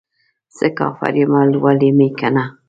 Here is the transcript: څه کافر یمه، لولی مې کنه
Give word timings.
څه 0.55 0.67
کافر 0.77 1.13
یمه، 1.21 1.41
لولی 1.51 1.89
مې 1.97 2.07
کنه 2.19 2.43